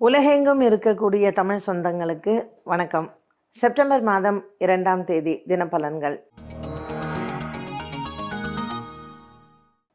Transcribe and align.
உலகெங்கும் 0.00 0.60
இருக்கக்கூடிய 0.60 1.32
தமிழ் 1.32 1.60
சொந்தங்களுக்கு 1.66 2.46
வணக்கம். 2.64 3.14
செப்டம்பர் 3.50 4.02
மாதம் 4.02 4.44
இரண்டாம் 4.58 5.04
தேதி 5.04 5.42
தினப்பலன்கள். 5.48 6.16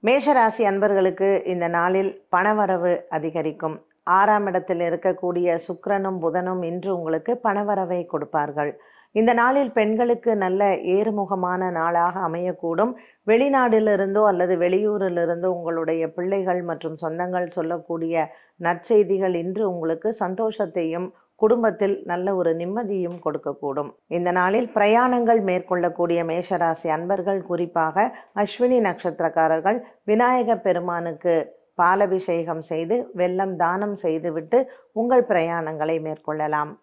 மேஷராசி 0.06 0.62
அன்பர்களுக்கு 0.62 1.44
இந்த 1.46 1.68
நாளில் 1.68 2.26
பணவரவு 2.36 3.02
அதிகரிக்கும். 3.10 3.86
ஆறாம் 4.04 4.46
இடத்தில் 4.46 4.80
இருக்கக்கூடிய 4.80 5.60
சுக்கரனும் 5.68 6.20
புதனும் 6.22 6.66
இன்று 6.66 6.96
உங்களுக்கு 6.96 7.40
பணவரவை 7.44 8.06
கொடுப்பார்கள். 8.06 8.82
இந்த 9.16 9.32
நாளில் 9.40 9.72
பெண்களுக்கு 9.72 10.32
நல்ல 10.44 10.62
ஏறுமுகமான 10.96 11.72
நாளாக 11.80 12.16
அமையக்கூடும். 12.28 12.94
வெளிநாட்டிலிருந்தோ 13.30 14.22
அல்லது 14.30 14.54
வெளியூரிலிருந்தோ 14.64 15.50
உங்களுடைய 15.58 16.04
பிள்ளைகள் 16.16 16.62
மற்றும் 16.70 16.96
சொந்தங்கள் 17.04 17.54
சொல்லக்கூடிய 17.58 18.26
நற்செய்திகள் 18.68 19.36
இன்று 19.44 19.64
உங்களுக்கு 19.74 20.12
சந்தோஷத்தையும் 20.24 21.08
குடும்பத்தில் 21.42 21.96
நல்ல 22.12 22.36
ஒரு 22.40 22.52
நிம்மதியும் 22.60 23.18
கொடுக்கக்கூடும். 23.26 23.90
இந்த 24.18 24.30
நாளில் 24.40 24.70
பிரயாணங்கள் 24.76 25.42
மேற்கொள்ளக்கூடிய 25.50 26.20
மேஷராசி 26.30 26.90
அன்பர்கள் 26.96 27.42
குறிப்பாக 27.50 28.06
அஸ்வினி 28.44 28.80
நட்சத்திரக்காரர்கள் 28.88 29.80
விநாயக 30.12 30.58
பெருமானுக்கு 30.68 31.36
பாலபிஷேகம் 31.82 32.64
செய்து 32.72 32.96
வெள்ளம் 33.20 33.56
தானம் 33.56 33.96
செய்துவிட்டு 33.96 34.58
உங்கள் 34.94 35.26
பிரயாணங்களை 35.30 35.98
மேற்கொள்ளலாம். 36.08 36.74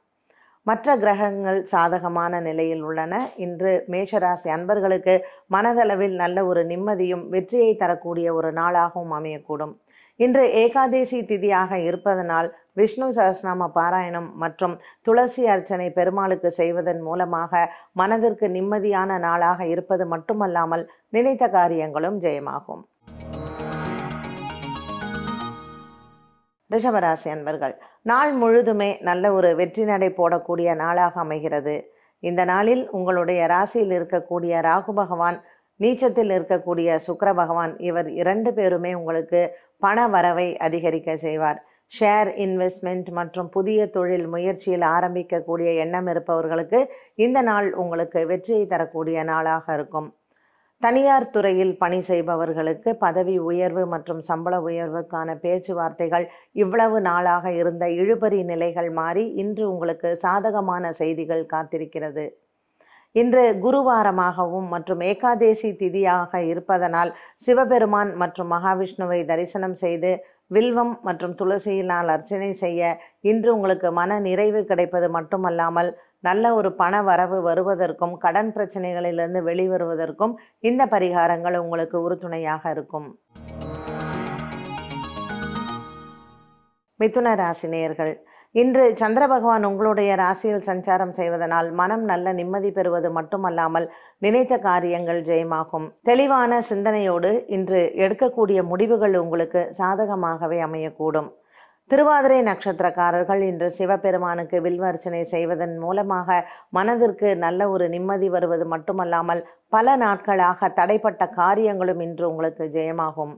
மற்ற 0.71 0.97
கிரகங்கள் 1.03 1.61
சாதகமான 1.75 2.41
நிலையில் 2.49 2.83
உள்ளன. 2.89 3.15
இன்று 3.45 3.75
மேஷராசி 3.93 4.49
அன்பர்களுக்கு 4.57 5.15
மனதளவில் 5.57 6.17
நல்ல 6.23 6.45
ஒரு 6.51 6.65
நிம்மதியும் 6.73 7.25
வெற்றியை 7.35 7.71
தரக்கூடிய 7.85 8.29
ஒரு 8.39 8.51
நாளாகவும் 8.59 9.15
அமையக்கூடும். 9.19 9.73
இன்று 10.25 10.43
ஏகாதேசி 10.63 11.19
திதியாக 11.29 11.73
இருப்பதனால் 11.89 12.49
விஷ்ணு 12.79 13.07
சஹஸ்ரநாம 13.17 13.69
பாராயணம் 13.77 14.27
மற்றும் 14.43 14.75
துளசி 15.07 15.43
அர்ச்சனை 15.55 15.87
பெருமாளுக்கு 15.99 16.51
செய்வதன் 16.59 17.01
மூலமாக 17.07 17.63
மனதிற்கு 18.01 18.49
நிம்மதியான 18.57 19.19
நாளாக 19.27 19.67
இருப்பது 19.75 20.07
மட்டுமல்லாமல் 20.13 20.85
நினைத்த 21.17 21.45
காரியங்களும் 21.59 22.19
ஜெயமாகும். 22.25 22.83
ரிஷபராசி 26.71 27.29
அன்பர்கள் 27.35 27.75
நாள் 28.11 28.33
முழுதுமே 28.43 28.91
நல்ல 29.09 29.33
ஒரு 29.39 29.49
வெற்றி 29.61 29.85
நடை 29.85 30.11
போடக்கூடிய 30.19 30.75
நாளாக 30.83 31.15
அமைகிறது. 31.25 31.77
இந்த 32.23 32.43
நாளில் 32.53 32.85
உங்களுடைய 32.99 33.41
ராசியில் 33.55 33.95
இருக்கக்கூடிய 33.99 34.55
ராகு 34.69 34.93
பகவான் 35.01 35.39
நீச்சத்தில் 35.81 36.33
இருக்கக்கூடிய 36.37 36.97
சுக்கர 37.07 37.29
பகவான் 37.41 37.73
இவர் 37.89 38.09
இரண்டு 38.21 38.51
பேருமே 38.59 38.93
உங்களுக்கு 39.01 39.41
பண 39.85 40.07
வரவை 40.15 40.49
அதிகரிக்க 40.67 41.11
செய்வார். 41.27 41.61
ஷேர் 41.93 42.29
இன்வெஸ்ட்மெண்ட் 42.45 43.09
மற்றும் 43.19 43.49
புதிய 43.57 43.87
தொழில் 43.97 44.27
முயற்சியில் 44.35 44.87
ஆரம்பிக்கக்கூடிய 44.97 45.71
எண்ணம் 45.85 46.09
இருப்பவர்களுக்கு 46.13 46.81
இந்த 47.27 47.39
நாள் 47.51 47.69
உங்களுக்கு 47.85 48.21
வெற்றியை 48.33 48.65
தரக்கூடிய 48.73 49.23
நாளாக 49.33 49.75
இருக்கும். 49.79 50.09
தனியார் 50.83 51.33
துறையில் 51.33 51.73
பணி 51.77 51.99
செய்பவர்களுக்கு 52.01 52.91
பதவி 53.03 53.35
உயர்வு 53.49 53.83
மற்றும் 53.87 54.21
சம்பள 54.29 54.55
உயர்வுக்கான 54.69 55.35
பேச்சுவார்த்தைகள் 55.43 56.25
இவ்வளவு 56.63 56.99
நாளாக 57.09 57.53
இருந்த 57.61 57.85
இழுபறி 58.01 58.41
நிலைகள் 58.43 58.89
மாறி 58.91 59.25
இன்று 59.43 59.65
உங்களுக்கு 59.73 60.11
சாதகமான 60.23 60.93
செய்திகள் 61.01 61.45
காத்திருக்கிறது. 61.53 62.25
இன்று 63.15 63.45
குருவாரமாகவும் 63.63 64.69
மற்றும் 64.69 65.01
ஏகாதேசி 65.03 65.71
திதியாக 65.79 66.43
இருப்பதனால் 66.51 67.11
சிவபெருமான் 67.37 68.13
மற்றும் 68.17 68.53
மகாவிஷ்ணுவை 68.55 69.21
தரிசனம் 69.25 69.79
செய்து 69.85 70.13
வில்வம் 70.51 70.95
மற்றும் 71.03 71.35
துளசியினால் 71.41 72.09
அர்ச்சனை 72.15 72.53
செய்ய 72.63 72.93
இன்று 73.31 73.51
உங்களுக்கு 73.57 73.89
மன 73.99 74.19
நிறைவு 74.21 74.61
கிடைப்பது 74.65 75.09
மட்டுமல்லாமல் 75.17 75.91
நல்ல 76.29 76.55
ஒரு 76.55 76.71
பண 76.81 77.03
வரவு 77.03 77.39
வருவதற்கும் 77.49 78.15
கடன் 78.25 78.53
பிரச்சனைகளிலிருந்து 78.57 79.43
வெளிவருவதற்கும் 79.49 80.35
இந்த 80.71 80.85
பரிகாரங்கள் 80.95 81.57
உங்களுக்கு 81.65 81.99
உறுதுணையாக 82.07 82.71
இருக்கும். 82.71 83.09
மிதுன 87.01 87.29
ராசி 87.35 87.69
நேயர்கள் 87.69 88.13
இன்று 88.61 88.85
சந்திர 89.01 89.25
பகவான் 89.29 89.65
உங்களுடைய 89.69 90.11
ராசியில் 90.21 90.65
சஞ்சாரம் 90.69 91.13
செய்வதனால் 91.19 91.69
மனம் 91.81 92.05
நல்ல 92.05 92.33
நிம்மதி 92.39 92.71
பெறுவது 92.71 93.09
மட்டுமல்லாமல் 93.19 93.87
நினைத்த 94.19 94.55
காரியங்கள் 94.59 95.21
ஜெயமாகும். 95.29 95.87
தெளிவான 96.03 96.61
சிந்தனையோடு 96.71 97.31
இன்று 97.57 97.81
எடுக்கக்கூடிய 98.05 98.63
முடிவுகள் 98.71 99.15
உங்களுக்கு 99.17 99.63
சாதகமாகவே 99.79 100.59
அமையக்கூடும். 100.69 101.31
திருவாதிரை 101.91 102.37
நட்சத்திரக்காரர்கள் 102.49 103.41
இன்று 103.51 103.69
சிவபெருமானுக்கு 103.77 104.57
வில்வர்ச்சனை 104.67 105.23
செய்வதன் 105.31 105.73
மூலமாக 105.85 106.37
மனதிற்கு 106.77 107.29
நல்ல 107.45 107.69
ஒரு 107.75 107.87
நிம்மதி 107.95 108.29
வருவது 108.35 108.65
மட்டுமல்லாமல் 108.73 109.41
பல 109.75 109.97
நாட்களாக 110.03 110.69
தடைப்பட்ட 110.77 111.23
காரியங்களும் 111.39 112.03
இன்று 112.07 112.25
உங்களுக்கு 112.33 112.65
ஜெயமாகும். 112.77 113.33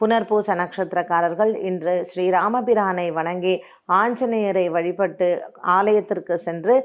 புனர்பூச 0.00 0.54
நட்சத்திரக்காரர்கள் 0.60 1.52
இன்று 1.68 1.94
ஸ்ரீராமபிரானை 2.10 3.06
வணங்கி 3.18 3.54
ஆஞ்சநேயரை 4.00 4.66
வழிபட்டு 4.76 5.28
ஆலயத்திற்கு 5.76 6.36
சென்று 6.46 6.76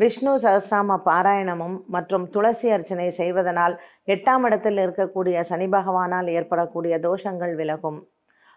விஷ்ணு 0.00 0.32
சகசாம 0.44 0.96
பாராயணமும் 1.08 1.76
மற்றும் 1.96 2.24
துளசி 2.34 2.68
அர்ச்சனை 2.76 3.08
செய்வதனால் 3.20 3.76
எட்டாம் 4.14 4.46
இடத்தில் 4.48 4.80
இருக்கக்கூடிய 4.84 5.38
சனி 5.50 5.68
பகவானால் 5.76 6.30
ஏற்படக்கூடிய 6.38 6.96
தோஷங்கள் 7.06 7.54
விலகும். 7.60 8.00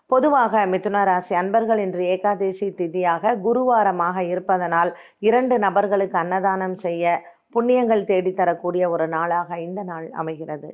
பொதுவாக 0.10 0.66
மிதுன 0.72 0.98
ராசி 1.04 1.34
அன்பர்கள் 1.36 1.80
இன்று 1.84 2.04
ஏகாதேசி 2.06 2.68
திதியாக 2.80 3.34
குருவாரமாக 3.46 4.18
இருப்பதனால் 4.24 4.92
இரண்டு 5.28 5.56
நபர்களுக்கு 5.60 6.18
அன்னதானம் 6.18 6.76
செய்ய 6.76 7.16
புண்ணியங்கள் 7.54 8.04
தேடித்தரக்கூடிய 8.10 8.84
ஒரு 8.90 9.08
நாளாக 9.08 9.60
இந்த 9.60 9.84
நாள் 9.84 10.08
அமைகிறது. 10.22 10.70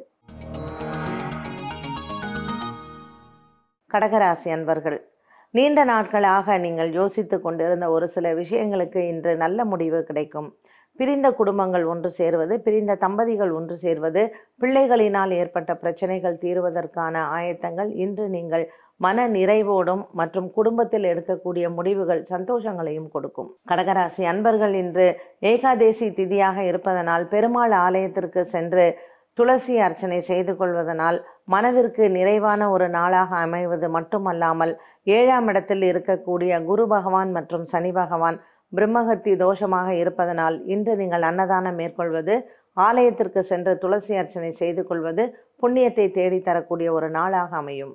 கடகராசி 3.91 4.49
அன்பர்கள் 4.57 4.99
நீண்ட 5.53 5.79
நாட்களாக 5.85 6.57
நீங்கள் 6.57 6.91
யோசித்து 6.93 7.37
கொண்டிருந்த 7.41 7.85
ஒரு 7.89 8.07
சில 8.07 8.27
விஷயங்களுக்கு 8.33 8.99
இன்று 9.13 9.31
நல்ல 9.37 9.65
முடிவு 9.65 9.99
கிடைக்கும். 10.03 10.49
பிரிந்த 11.01 11.27
குடும்பங்கள் 11.37 11.85
ஒன்று 11.91 12.09
சேர்வது 12.17 12.53
பிரிந்த 12.65 12.95
தம்பதிகள் 13.03 13.51
ஒன்று 13.59 13.75
சேர்வது 13.83 14.21
பிள்ளைகளினால் 14.61 15.31
ஏற்பட்ட 15.39 15.71
பிரச்சனைகள் 15.81 16.41
தீர்வதற்கான 16.43 17.15
ஆயத்தங்கள். 17.37 17.89
இன்று 18.03 18.25
நீங்கள் 18.35 18.65
மன 19.05 19.23
நிறைவோடும் 19.35 20.03
மற்றும் 20.19 20.49
குடும்பத்தில் 20.57 21.05
எடுக்கக்கூடிய 21.11 21.65
முடிவுகள் 21.77 22.21
சந்தோஷங்களையும் 22.33 23.09
கொடுக்கும். 23.13 23.49
கடகராசி 23.69 24.23
அன்பர்கள் 24.31 24.75
இன்று 24.81 25.07
ஏகாதேசி 25.51 26.09
திதியாக 26.19 26.57
இருப்பதனால் 26.71 27.25
பெருமாள் 27.33 27.75
ஆலயத்திற்கு 27.85 28.43
சென்று 28.53 28.85
துளசி 29.37 29.75
அர்ச்சனை 29.85 30.19
செய்து 30.29 30.53
கொள்வதனால் 30.55 31.17
மனதிற்கு 31.47 32.03
நிறைவான 32.15 32.61
ஒரு 32.73 32.87
நாளாக 32.95 33.31
அமைவது 33.45 33.87
மட்டுமல்லாமல் 33.95 34.73
ஏழாம் 35.09 35.47
இடத்தில் 35.51 35.83
இருக்கக்கூடிய 35.91 36.59
குரு 36.69 36.85
பகவான் 36.87 37.31
மற்றும் 37.31 37.65
சனி 37.65 37.91
பகவான் 37.93 38.37
பிரம்மகத்தி 38.75 39.31
தோஷமாக 39.43 39.89
இருப்பதனால் 40.01 40.57
இன்று 40.73 40.93
நீங்கள் 41.01 41.25
அன்னதானம் 41.29 41.77
மேற்கொள்வது 41.79 42.35
ஆலயத்திற்கு 42.87 43.41
சென்று 43.49 43.73
துளசி 43.77 44.13
அர்ச்சனை 44.21 44.51
செய்து 44.61 44.83
கொள்வது 44.89 45.23
புண்ணியத்தை 45.61 46.05
தேடித்தரக்கூடிய 46.17 46.87
ஒரு 46.97 47.09
நாளாக 47.17 47.51
அமையும். 47.61 47.93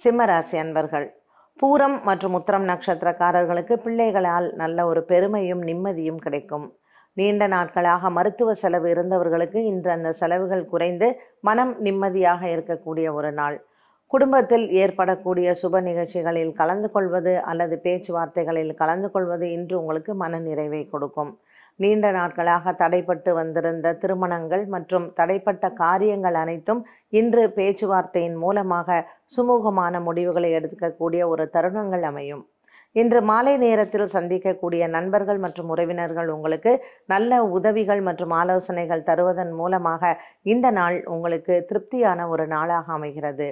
சிம்மராசி 0.00 0.56
அன்பர்கள் 0.62 1.06
பூரம் 1.60 1.98
மற்றும் 2.08 2.34
உத்திரம் 2.38 2.66
நட்சத்திரக்காரர்களுக்கு 2.70 3.74
பிள்ளைகளால் 3.84 4.48
நல்ல 4.62 4.78
ஒரு 4.86 5.02
பெருமையும் 5.10 5.62
நிம்மதியும் 5.68 6.22
கிடைக்கும். 6.24 6.66
நீண்ட 7.16 7.42
நாட்களாக 7.46 8.10
மருத்துவ 8.16 8.50
செலவு 8.62 8.88
இருந்தவர்களுக்கு 8.94 9.60
இன்று 9.72 9.90
அந்த 9.90 10.10
செலவுகள் 10.12 10.68
குறைந்து 10.72 11.08
மனம் 11.40 11.72
நிம்மதியாக 11.86 12.42
இருக்கக்கூடிய 12.54 13.06
ஒரு 13.18 13.30
நாள். 13.32 13.56
குடும்பத்தில் 14.12 14.66
ஏற்படக்கூடிய 14.82 15.48
சுப 15.60 15.80
நிகழ்ச்சிகளில் 15.86 16.52
கலந்து 16.60 16.88
கொள்வது 16.94 17.32
அல்லது 17.50 17.76
பேச்சுவார்த்தைகளில் 17.84 18.72
கலந்து 18.80 19.08
கொள்வது 19.14 19.46
இன்று 19.56 19.74
உங்களுக்கு 19.80 20.12
மன 20.22 20.38
நிறைவை 20.46 20.82
கொடுக்கும். 20.92 21.32
நீண்ட 21.80 22.10
நாட்களாக 22.16 22.72
தடைப்பட்டு 22.82 23.30
வந்திருந்த 23.38 23.92
திருமணங்கள் 24.02 24.62
மற்றும் 24.74 25.06
தடைப்பட்ட 25.18 25.64
காரியங்கள் 25.82 26.36
அனைத்தும் 26.42 26.80
இன்று 27.20 27.42
பேச்சுவார்த்தையின் 27.56 28.38
மூலமாக 28.44 28.98
சுமூகமான 29.36 30.00
முடிவுகளை 30.06 30.50
எடுக்கக்கூடிய 30.58 31.22
ஒரு 31.32 31.46
தருணங்கள் 31.56 32.06
அமையும். 32.10 32.44
இன்று 32.96 33.20
மாலை 33.30 33.54
நேரத்தில் 33.64 34.12
சந்திக்கக்கூடிய 34.14 34.82
நண்பர்கள் 34.96 35.40
மற்றும் 35.44 35.70
உறவினர்கள் 35.74 36.28
உங்களுக்கு 36.36 36.72
நல்ல 37.12 37.42
உதவிகள் 37.56 38.02
மற்றும் 38.08 38.32
ஆலோசனைகள் 38.40 39.06
தருவதன் 39.10 39.52
மூலமாக 39.60 40.16
இந்த 40.54 40.66
நாள் 40.80 40.98
உங்களுக்கு 41.16 41.56
திருப்தியான 41.70 42.28
ஒரு 42.34 42.46
நாளாக 42.54 42.86
அமைகிறது. 42.98 43.48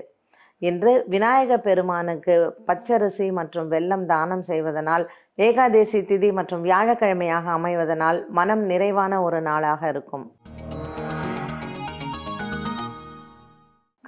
இன்று 0.69 0.93
விநாயக 1.13 1.57
பெருமானுக்கு 1.65 2.35
பச்சரிசி 2.67 3.27
மற்றும் 3.39 3.69
வெல்லம் 3.73 4.05
தானம் 4.11 4.45
செய்வதனால் 4.49 5.05
ஏகாதேசி 5.47 5.99
திதி 6.11 6.29
மற்றும் 6.39 6.63
வியாழக்கிழமையாக 6.67 7.47
அமைவதனால் 7.59 8.19
மனம் 8.39 8.63
நிறைவான 8.71 9.13
ஒரு 9.27 9.39
நாளாக 9.49 9.81
இருக்கும். 9.93 10.25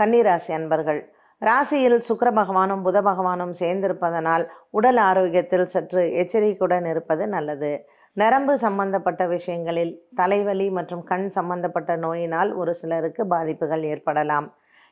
கன்னிராசி 0.01 0.53
அன்பர்கள் 0.59 1.01
ராசியில் 1.43 1.99
சுக்கர 2.09 2.29
பகவானும் 2.41 2.85
புத 2.87 2.99
பகவானும் 3.09 3.55
சேர்ந்திருப்பதனால் 3.61 4.45
உடல் 4.79 5.01
ஆரோக்கியத்தில் 5.09 5.71
சற்று 5.75 6.03
எச்சரிக்கையுடன் 6.23 6.87
இருப்பது 6.93 7.27
நல்லது. 7.35 7.73
நரம்பு 8.17 8.55
சம்பந்தப்பட்ட 8.67 9.23
விஷயங்களில் 9.35 9.93
தலைவலி 10.21 10.69
மற்றும் 10.79 11.03
கண் 11.11 11.27
சம்பந்தப்பட்ட 11.39 11.97
நோயினால் 12.05 12.53
ஒரு 12.61 12.75
சிலருக்கு 12.83 13.25
பாதிப்புகள் 13.33 13.85
ஏற்படலாம். 13.93 14.49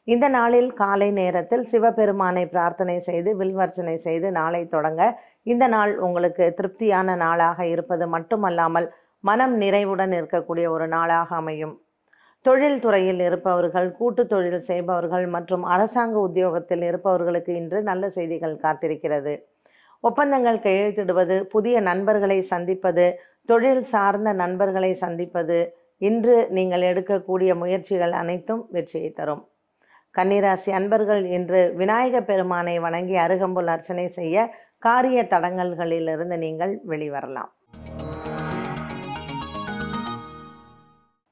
இந்த 0.09 0.27
நாளில் 0.37 0.71
காலை 0.81 1.06
நேரத்தில் 1.19 1.62
சிவபெருமானை 1.71 2.43
பிரார்த்தனை 2.55 2.97
செய்து 3.06 3.31
வில்வர்ச்சனை 3.39 3.95
செய்து 4.06 4.29
நாளை 4.39 4.61
தொடங்க 4.75 5.03
இந்த 5.53 5.65
நாள் 5.75 5.93
உங்களுக்கு 6.06 6.47
திருப்தியான 6.59 7.15
நாளாக 7.23 7.67
இருப்பது 7.75 8.06
மட்டுமல்லாமல் 8.15 8.89
மனம் 9.25 9.55
நிறைவுடன் 9.62 10.12
இருக்கக்கூடிய 10.19 10.67
ஒரு 10.75 10.87
நாளாக 10.95 11.29
அமையும். 11.41 11.75
தொழில் 12.45 12.81
துறையில் 12.85 13.23
இருப்பவர்கள் 13.29 13.89
கூட்டு 13.99 14.23
தொழில் 14.33 14.67
செய்பவர்கள் 14.69 15.27
மற்றும் 15.37 15.65
அரசாங்க 15.75 16.17
உத்தியோகத்தில் 16.29 16.85
இருப்பவர்களுக்கு 16.89 17.53
இன்று 17.61 17.79
நல்ல 17.83 18.11
செய்திகள் 18.17 18.56
காத்திருக்கிறது. 18.65 19.35
ஒப்பந்தங்கள் 20.05 20.61
கையெழுத்திடுவது 20.67 21.39
புதிய 21.55 21.77
நண்பர்களை 21.89 22.39
சந்திப்பது 22.53 23.06
தொழில் 23.49 23.85
சார்ந்த 23.95 24.31
நண்பர்களை 24.43 24.93
சந்திப்பது 25.05 25.59
இன்று 26.01 26.37
நீங்கள் 26.51 26.87
எடுக்கக்கூடிய 26.91 27.51
முயற்சிகள் 27.62 28.15
அனைத்தும் 28.23 28.62
வெற்றியை 28.71 29.11
தரும். 29.12 29.43
கன்னிராசி 30.17 30.71
அன்பர்கள் 30.79 31.23
இன்று 31.37 31.61
விநாயக 31.79 32.17
பெருமானை 32.29 32.75
வணங்கி 32.85 33.17
அருகம்புல் 33.23 33.71
அர்ச்சனை 33.73 34.05
செய்ய 34.09 34.45
காரிய 34.79 35.19
தடங்கல்களிலிருந்து 35.33 36.37
நீங்கள் 36.45 36.73
வெளிவரலாம். 36.91 37.51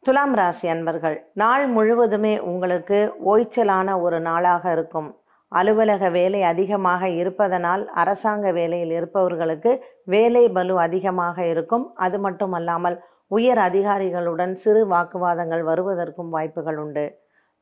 துலாம் 0.07 0.35
ராசி 0.35 0.69
அன்பர்கள் 0.75 1.17
நாள் 1.43 1.67
முழுவதுமே 1.69 2.35
உங்களுக்கு 2.53 2.99
ஓய்ச்சலான 3.33 3.89
ஒரு 4.01 4.21
நாளாக 4.21 4.73
இருக்கும். 4.73 5.09
அலுவலக 5.53 6.11
வேலை 6.19 6.43
அதிகமாக 6.43 7.09
இருப்பதனால் 7.21 7.83
அரசாங்க 8.03 8.53
வேலையில் 8.53 8.93
இருப்பவர்களுக்கு 8.99 9.73
வேலை 10.05 10.45
பலு 10.59 10.77
அதிகமாக 10.81 11.47
இருக்கும். 11.47 11.85
அது 12.07 12.19
மட்டுமல்லாமல் 12.19 12.97
உயர் 13.39 13.63
அதிகாரிகளுடன் 13.69 14.55
சிறு 14.63 14.83
வாக்குவாதங்கள் 14.95 15.63
வருவதற்கும் 15.71 16.33
வாய்ப்புகள் 16.37 16.81
உண்டு. 16.85 17.07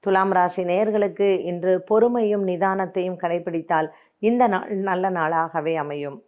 துலாம் 0.01 0.33
ராசி 0.33 0.63
நேயர்களுக்கு 0.65 1.29
இன்று 1.51 1.85
பொறுமையும் 1.89 2.45
நிதானத்தையும் 2.47 3.19
கடைபிடித்தால் 3.23 3.89
இந்த 4.19 4.49
நாள் 4.49 4.71
நல்ல 4.89 5.11
நாளாகவே 5.11 5.75
அமையும். 5.77 6.23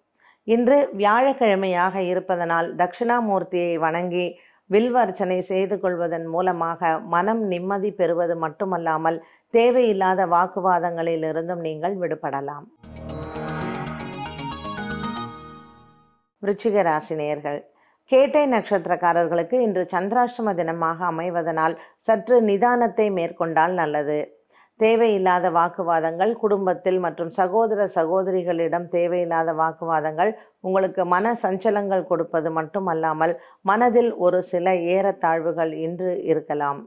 இன்று 0.45 0.79
வியாழக்கிழமையாக 0.97 1.95
இருப்பதனால் 2.03 2.69
தட்சிணாமூர்த்தியை 2.77 3.79
வணங்கி 3.79 4.27
வில்வர்ச்சனை 4.71 5.41
செய்து 5.41 5.81
கொள்வதன் 5.81 6.27
மூலமாக 6.27 6.99
மனம் 7.15 7.43
நிம்மதி 7.47 7.91
பெறுவது 7.91 8.37
மட்டுமல்லாமல் 8.37 9.19
தேவையில்லாத 9.51 10.27
வாக்குவாதங்களிலிருந்தும் 10.27 11.61
நீங்கள் 11.61 11.97
விடுபடலாம். 11.97 12.67
விருச்சிக 16.43 16.83
ராசி 16.83 17.15
நேயர்கள் 17.15 17.61
கேட்டை 18.13 18.43
நட்சத்திரக்காரர்களுக்கு 18.53 19.57
இன்று 19.67 19.83
சந்திராஷ்டம 19.93 20.53
தினமாக 20.59 20.99
அமைவதனால் 21.11 21.75
சற்று 22.07 22.37
நிதானத்தை 22.49 23.07
மேற்கொண்டால் 23.19 23.75
நல்லது. 23.81 24.19
தேவையில்லாத 24.81 25.47
வாக்குவாதங்கள் 25.57 26.33
குடும்பத்தில் 26.43 26.99
மற்றும் 27.05 27.31
சகோதர 27.39 27.81
சகோதரிகளிடம் 27.97 28.87
தேவையில்லாத 28.95 29.51
வாக்குவாதங்கள் 29.61 30.31
உங்களுக்கு 30.61 31.03
மன 31.15 31.35
சஞ்சலங்கள் 31.43 32.09
கொடுப்பது 32.11 32.51
மட்டுமல்லாமல் 32.59 33.35
மனதில் 33.71 34.11
ஒரு 34.25 34.41
சில 34.51 34.75
ஏறத்தாழ்வுகள் 34.95 35.73
இன்று 35.87 36.13
இருக்கலாம். 36.33 36.81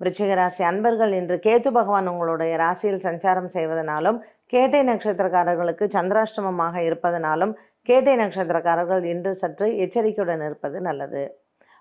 விருச்சிக 0.00 0.32
ராசி 0.40 0.62
அன்பர்கள் 0.70 1.12
இன்று 1.20 1.36
கேத்து 1.46 1.70
பகவான் 1.78 2.10
உங்களுடைய 2.12 2.52
ராசியில் 2.56 3.04
சஞ்சாரம் 3.06 3.50
செய்வதனாலும் 3.54 4.18
கேட்டை 4.52 4.82
நட்சத்திரக்காரர்களுக்கு 4.90 5.86
சந்திராஷ்டமமாக 5.96 6.76
இருப்பதனாலும் 6.88 7.52
கேட்டை 7.88 8.14
நட்சத்திரக்காரர்கள் 8.20 9.02
இன்று 9.12 9.30
சற்று 9.42 9.66
எச்சரிக்கையுடன் 9.84 10.42
இருப்பது 10.46 10.80
நல்லது. 10.86 11.22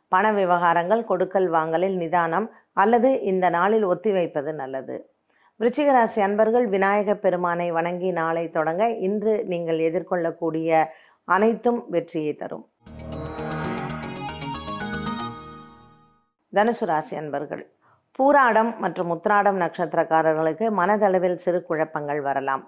பண 0.07 0.25
விவகாரங்கள் 0.31 1.01
கொடுக்கல் 1.09 1.47
வாங்கலில் 1.55 1.97
நிதானம் 2.03 2.47
அல்லது 2.73 3.09
இந்த 3.31 3.45
நாளில் 3.55 3.85
ஒத்திவைப்பது 3.93 4.51
நல்லது. 4.61 4.95
விருச்சிகராசி 5.59 6.19
அன்பர்கள் 6.27 6.67
விநாயக 6.75 7.15
பெருமானை 7.15 7.67
வணங்கி 7.77 8.11
நாளை 8.11 8.45
தொடங்க 8.51 8.83
இன்று 9.07 9.33
நீங்கள் 9.45 9.79
எதிர்கொள்ளக்கூடிய 9.87 10.69
அனைத்தும் 11.35 11.79
வெற்றியை 11.89 12.33
தரும். 12.35 12.65
தனுசு 16.53 16.85
ராசி 16.85 17.15
அன்பர்கள் 17.15 17.63
பூராடம் 18.19 18.71
மற்றும் 18.83 19.11
உத்ராடம் 19.15 19.61
நட்சத்திரக்காரர்களுக்கு 19.63 20.67
மனதளவில் 20.79 21.39
சிறு 21.43 21.59
குழப்பங்கள் 21.63 22.21
வரலாம். 22.21 22.63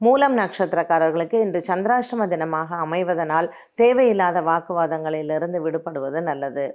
மூலம் 0.00 0.34
நட்சத்திரக்காரர்களுக்கு 0.40 1.36
இன்று 1.44 1.60
சந்திராஷ்டம 1.68 2.26
தினமாக 2.32 2.78
அமைவதனால் 2.84 3.48
தேவையில்லாத 3.80 4.40
வாக்குவாதங்களிலிருந்து 4.48 5.58
விடுபடுவது 5.66 6.20
நல்லது. 6.28 6.66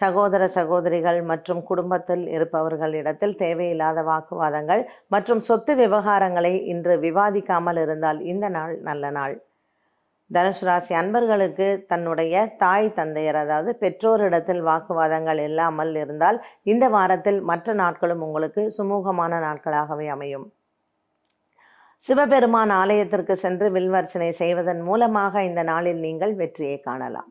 சகோதர 0.00 0.42
சகோதரிகள் 0.56 1.18
மற்றும் 1.30 1.60
குடும்பத்தில் 1.68 2.24
இருப்பவர்களிடத்தில் 2.36 3.34
தேவையில்லாத 3.42 3.98
வாக்குவாதங்கள் 4.08 4.82
மற்றும் 5.14 5.42
சொத்து 5.48 5.74
விவகாரங்களை 5.80 6.52
இன்று 6.72 6.94
விவாதிக்காமல் 7.04 7.80
இருந்தால் 7.84 8.20
இந்த 8.32 8.48
நாள் 8.56 8.74
நல்ல 8.88 9.10
நாள். 9.18 9.36
தனுசு 10.30 10.64
ராசி 10.66 10.92
அன்பர்களுக்கு 11.00 11.68
தன்னுடைய 11.90 12.44
தாய் 12.62 12.88
தந்தையர் 12.98 13.38
அதாவது 13.42 13.70
பெற்றோரிடத்தில் 13.82 14.62
வாக்குவாதங்கள் 14.68 15.40
இல்லாமல் 15.48 15.94
இருந்தால் 16.02 16.38
இந்த 16.72 16.84
வாரத்தில் 16.96 17.40
மற்ற 17.50 17.74
நாட்களும் 17.82 18.24
உங்களுக்கு 18.28 18.62
சுமூகமான 18.78 19.40
நாட்களாகவே 19.46 20.08
அமையும். 20.16 20.46
சிவபெருமான் 22.06 22.72
ஆலயத்திற்கு 22.78 23.34
சென்று 23.42 23.66
வில்வர்ச்சனை 23.74 24.32
செய்வதன் 24.32 24.80
மூலமாக 24.80 25.42
இந்த 25.44 25.62
நாளில் 25.62 26.00
நீங்கள் 26.06 26.34
வெற்றியை 26.34 26.80
காணலாம். 26.80 27.28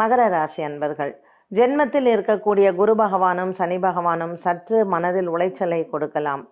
மகர 0.00 0.28
ராசி 0.28 0.62
அன்பர்கள் 0.62 1.12
ஜென்மத்தில் 1.58 2.08
இருக்கக்கூடிய 2.14 2.74
குரு 2.80 2.94
பகவானும் 3.02 3.50
சனி 3.50 3.78
பகவானும் 3.86 4.34
சற்று 4.34 4.78
மனதில் 4.86 5.30
உளைச்சலை 5.34 5.80
கொடுக்கலாம். 5.88 6.42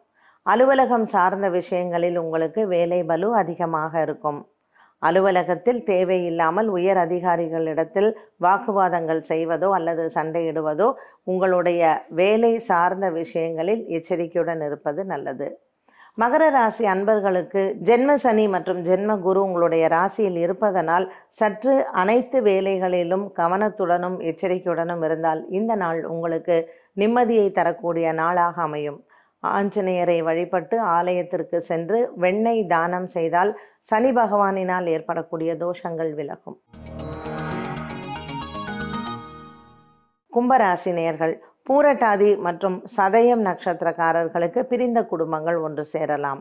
அலுவலகம் 0.43 1.07
சார்ந்த 1.15 1.49
விஷயங்களில் 1.49 2.19
உங்களுக்கு 2.19 2.67
வேலை 2.75 3.05
பலு 3.05 3.31
அதிகமாக 3.37 4.03
இருக்கும். 4.07 4.41
அலுவலகத்தில் 5.03 5.81
தேவையில்லாமல் 5.85 6.69
உயர் 6.69 7.01
அதிகாரிகளிடத்தில் 7.05 8.11
வாக்குவாதங்கள் 8.41 9.23
செய்வதோ 9.29 9.69
அல்லது 9.79 10.05
சண்டையிடுவதோ 10.17 10.89
உங்களுடைய 11.25 11.83
வேலை 12.21 12.53
சார்ந்த 12.69 13.09
விஷயங்களில் 13.11 13.83
எச்சரிக்கையுடன் 13.89 14.63
இருப்பது 14.69 15.03
நல்லது. 15.05 15.49
மகர 16.19 16.45
ராசி 16.51 16.85
அன்பர்களுக்கு 16.93 17.61
ஜென்ம 17.89 18.15
சனி 18.23 18.45
மற்றும் 18.55 18.81
ஜென்ம 18.87 19.13
குரு 19.19 19.41
உங்களுடைய 19.47 19.85
ராசியில் 19.89 20.39
இருப்பதனால் 20.45 21.07
சற்று 21.39 21.75
அனைத்து 22.01 22.39
வேலைகளிலும் 22.43 23.27
கவனத்துடனும் 23.37 24.17
எச்சரிக்கையுடனும் 24.31 25.05
இருந்தால் 25.09 25.43
இந்த 25.59 25.75
நாள் 25.75 26.01
உங்களுக்கு 26.15 26.57
நிம்மதியை 26.97 27.47
தரக்கூடிய 27.51 28.07
நாளாக 28.13 28.57
அமையும். 28.63 28.99
ஆஞ்சநேயரை 29.43 30.19
வழிபட்டு 30.29 30.77
ஆலயத்திற்கு 30.97 31.59
சென்று 31.69 31.99
வெண்ணெய் 32.23 32.63
தானம் 32.67 33.07
செய்தால் 33.07 33.53
சனி 33.91 34.11
பகவானினால் 34.13 34.87
ஏற்படக்கூடிய 34.95 35.51
தோஷங்கள் 35.65 36.13
விலகும். 36.21 36.59
கும்பராசி 40.33 40.93
நேர்கள் 40.99 41.35
பூரட்டாதி 41.69 42.29
மற்றும் 42.47 42.77
சதயம் 42.97 43.43
நட்சத்திரக்காரர்களுக்கு 43.47 44.61
பிரிந்த 44.71 44.99
குடும்பங்கள் 45.05 45.59
ஒன்று 45.67 45.85
சேரலாம். 45.95 46.41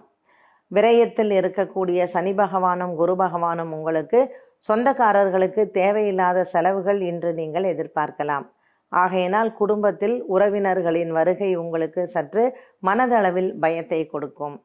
விரயத்தில் 0.72 1.32
இருக்கக்கூடிய 1.39 2.04
சனி 2.13 2.34
பகவானும் 2.34 2.94
குரு 2.96 3.16
பகவானும் 3.24 3.72
உங்களுக்கு 3.77 4.20
சொந்தக்காரர்களுக்கு 4.68 5.63
தேவையில்லாத 5.80 6.44
செலவுகள் 6.44 7.01
இன்று 7.01 7.32
நீங்கள் 7.34 7.63
எதிர்பார்க்கலாம். 7.74 8.46
ஆகையினால் 8.91 9.51
குடும்பத்தில் 9.60 10.15
உறவினர்களின் 10.36 11.12
வருகை 11.17 11.50
உங்களுக்கு 11.63 12.01
சற்று 12.13 12.44
மனதளவில் 12.88 13.51
பயத்தை 13.63 14.01
கொடுக்கும். 14.13 14.56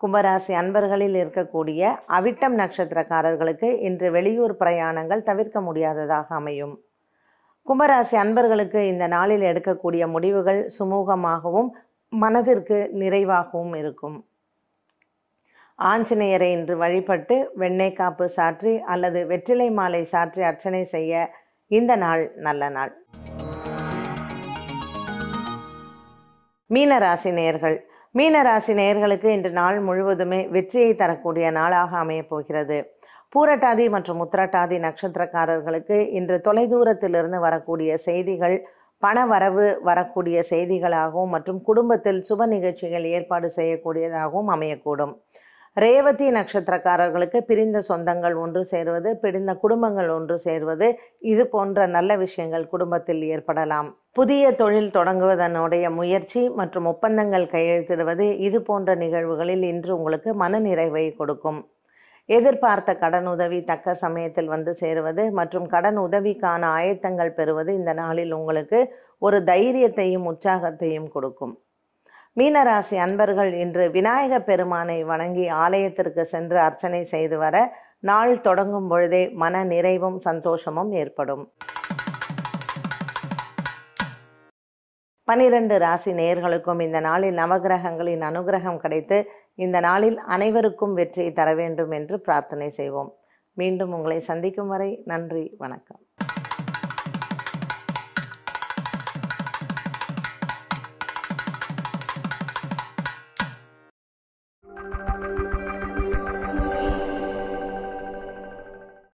கும்பராசி 0.00 0.52
அன்பர்களில் 0.60 1.16
இருக்கக்கூடிய 1.22 1.90
அவிட்டம் 2.18 2.56
நட்சத்திரக்காரர்களுக்கு 2.60 3.68
இன்று 3.88 4.08
வெளியூர் 4.16 4.54
பிரயாணங்கள் 4.62 5.26
தவிர்க்க 5.28 5.60
முடியாததாக 5.68 6.34
அமையும். 6.40 6.74
கும்பராசி 7.66 8.16
அன்பர்களுக்கு 8.24 8.80
இந்த 8.92 9.06
நாளில் 9.16 9.44
எடுக்கக்கூடிய 9.50 10.06
முடிவுகள் 10.14 10.60
சுமூகமாகவும் 10.78 11.70
மனதிற்கு 12.12 12.78
நிறைவாகவும் 13.02 13.74
இருக்கும். 13.82 14.18
ஆஞ்சநேயரை 15.78 16.48
இன்று 16.56 16.74
வழிபட்டு 16.82 17.36
வெண்ணெய் 17.60 17.96
காப்பு 18.00 18.26
சாற்றி 18.38 18.74
அல்லது 18.94 19.22
வெற்றிலை 19.30 19.68
மாலை 19.78 20.02
சாற்றி 20.14 20.42
அர்ச்சனை 20.50 20.82
செய்ய 20.94 21.30
இந்த 21.70 21.92
நாள் 22.04 22.24
நல்ல 22.48 22.68
நாள். 22.76 22.92
மீனராசி 26.74 27.30
நேயர்கள் 27.38 27.76
மீனராசி 28.18 28.72
நேயர்களுக்கு 28.78 29.28
இன்று 29.36 29.50
நாள் 29.58 29.78
முழுவதுமே 29.86 30.38
வெற்றியை 30.54 30.92
தரக்கூடிய 31.00 31.46
நாளாக 31.56 31.92
அமையப் 32.02 32.30
போகிறது. 32.32 32.78
பூரட்டாதி 33.34 33.84
மற்றும் 33.94 34.20
உத்திரட்டாதி 34.24 34.76
நட்சத்திரக்காரர்களுக்கு 34.84 35.96
இன்று 36.18 36.36
தொலைதூரத்திலிருந்து 36.46 37.38
வரக்கூடிய 37.46 37.90
செய்திகள் 38.06 38.56
பண 39.02 39.26
வரவு 39.32 39.66
வரக்கூடிய 39.88 40.38
செய்திகளாகவும் 40.50 41.32
மற்றும் 41.34 41.60
குடும்பத்தில் 41.68 42.20
சுப 42.28 42.46
நிகழ்ச்சிகள் 42.54 43.06
ஏற்பாடு 43.16 43.48
செய்யக்கூடியதாகவும் 43.58 44.50
அமையக்கூடும். 44.56 45.14
ரேவதி 45.76 46.26
நட்சத்திரக்காரர்களுக்கு 46.36 47.38
பிரிந்த 47.48 47.78
சொந்தங்கள் 47.88 48.34
ஒன்று 48.40 48.62
சேருவது 48.72 49.10
பிரிந்த 49.22 49.52
குடும்பங்கள் 49.62 50.10
ஒன்று 50.16 50.36
சேருவது. 50.44 50.88
இது 51.32 51.44
போன்ற 51.54 51.86
நல்ல 51.94 52.16
விஷயங்கள் 52.24 52.66
குடும்பத்தில் 52.72 53.22
ஏற்படலாம். 53.34 53.88
புதிய 54.18 54.50
தொழில் 54.60 54.90
தொடங்குவதனுடைய 54.96 55.84
முயற்சி 55.98 56.42
மற்றும் 56.58 56.88
ஒப்பந்தங்கள் 56.92 57.46
கையெழுத்திடுவது 57.54 58.26
இது 58.48 58.60
போன்ற 58.68 58.96
நிகழ்வுகளில் 59.04 59.64
இன்று 59.72 59.92
உங்களுக்கு 59.98 60.32
மனநிறைவை 60.42 61.06
கொடுக்கும். 61.20 61.60
எதிர்பார்த்த 62.28 62.90
கடன் 63.02 63.28
உதவி 63.34 63.58
தக்க 63.70 63.94
சமயத்தில் 64.04 64.52
வந்து 64.54 64.72
சேருவது 64.82 65.22
மற்றும் 65.38 65.66
கடன் 65.74 65.98
உதவிக்கான 66.06 66.62
ஆயத்தங்கள் 66.78 67.36
பெறுவது 67.38 67.70
இந்த 67.80 67.92
நாளில் 68.02 68.32
உங்களுக்கு 68.40 68.80
ஒரு 69.18 69.38
தைரியத்தையும் 69.52 70.28
உற்சாகத்தையும் 70.32 71.12
கொடுக்கும். 71.14 71.54
மீனராசி 72.36 72.96
அன்பர்கள் 73.04 73.50
இன்று 73.62 73.84
விநாயக 73.90 74.34
பெருமானை 74.40 74.96
வணங்கி 75.10 75.48
ஆலயத்திற்கு 75.64 76.22
சென்று 76.30 76.58
அர்ச்சனை 76.58 77.00
செய்து 77.10 77.36
வர 77.38 77.56
நாள் 78.00 78.32
தொடங்கும் 78.40 78.88
பொழுதே 78.88 79.20
மன 79.42 79.64
நிறைவும் 79.64 80.16
சந்தோஷமும் 80.20 80.92
ஏற்படும். 80.92 81.44
பனிரெண்டு 85.28 85.78
ராசி 85.78 86.12
நேயர்களுக்கும் 86.20 86.80
இந்த 86.86 87.00
நாளில் 87.00 87.38
நவகிரகங்களின் 87.42 88.24
அனுகிரகம் 88.30 88.80
கிடைத்து 88.84 89.18
இந்த 89.64 89.80
நாளில் 89.80 90.18
அனைவருக்கும் 90.36 90.94
வெற்றியை 90.94 91.32
தர 91.32 91.54
வேண்டும் 91.54 91.90
என்று 91.90 92.18
பிரார்த்தனை 92.20 92.70
செய்வோம். 92.70 93.12
மீண்டும் 93.56 93.94
உங்களை 93.98 94.20
சந்திக்கும் 94.30 94.68
வரை 94.68 94.90
நன்றி 95.04 95.44
வணக்கம். 95.58 96.00